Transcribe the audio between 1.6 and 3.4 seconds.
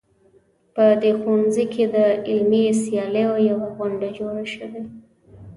کې د علمي سیالیو